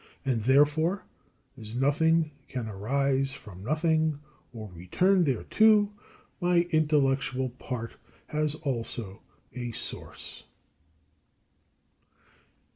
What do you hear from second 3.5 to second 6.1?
nothing or return thereto,